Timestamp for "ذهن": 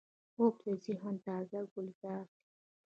0.85-1.15